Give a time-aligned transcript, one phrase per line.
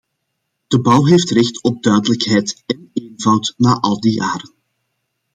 [0.67, 4.53] De bouw heeft recht op duidelijkheid én eenvoud na al die jaren.